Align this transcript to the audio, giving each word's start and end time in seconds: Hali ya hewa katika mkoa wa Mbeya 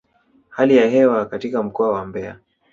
Hali 0.49 0.77
ya 0.77 0.89
hewa 0.89 1.25
katika 1.25 1.63
mkoa 1.63 1.89
wa 1.91 2.05
Mbeya 2.05 2.37